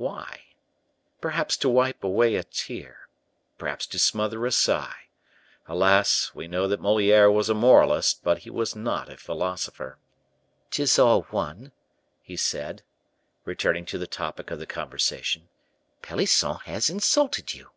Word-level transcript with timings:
Why? 0.00 0.44
Perhaps 1.20 1.58
to 1.58 1.68
wipe 1.68 2.02
away 2.02 2.36
a 2.36 2.42
tear, 2.42 3.10
perhaps 3.58 3.86
to 3.88 3.98
smother 3.98 4.46
a 4.46 4.50
sigh. 4.50 5.08
Alas! 5.66 6.30
we 6.34 6.48
know 6.48 6.66
that 6.68 6.80
Moliere 6.80 7.30
was 7.30 7.50
a 7.50 7.54
moralist, 7.54 8.24
but 8.24 8.38
he 8.38 8.48
was 8.48 8.74
not 8.74 9.10
a 9.10 9.18
philosopher. 9.18 9.98
"'Tis 10.70 10.98
all 10.98 11.24
one," 11.24 11.72
he 12.22 12.34
said, 12.38 12.82
returning 13.44 13.84
to 13.84 13.98
the 13.98 14.06
topic 14.06 14.50
of 14.50 14.58
the 14.58 14.64
conversation, 14.64 15.50
"Pelisson 16.00 16.54
has 16.64 16.88
insulted 16.88 17.52
you." 17.52 17.68